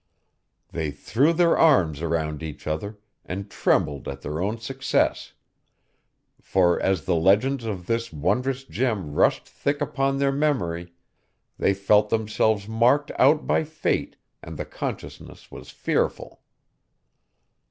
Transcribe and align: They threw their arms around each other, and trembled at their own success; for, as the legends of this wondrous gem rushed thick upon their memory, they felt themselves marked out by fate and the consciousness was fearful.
They 0.71 0.89
threw 0.89 1.31
their 1.31 1.55
arms 1.55 2.01
around 2.01 2.41
each 2.41 2.65
other, 2.65 2.97
and 3.23 3.51
trembled 3.51 4.07
at 4.07 4.21
their 4.23 4.41
own 4.41 4.57
success; 4.57 5.33
for, 6.41 6.79
as 6.81 7.05
the 7.05 7.13
legends 7.13 7.65
of 7.65 7.85
this 7.85 8.11
wondrous 8.11 8.63
gem 8.63 9.13
rushed 9.13 9.47
thick 9.47 9.79
upon 9.79 10.17
their 10.17 10.31
memory, 10.31 10.91
they 11.59 11.75
felt 11.75 12.09
themselves 12.09 12.67
marked 12.67 13.11
out 13.19 13.45
by 13.45 13.63
fate 13.63 14.15
and 14.41 14.57
the 14.57 14.65
consciousness 14.65 15.51
was 15.51 15.69
fearful. 15.69 16.41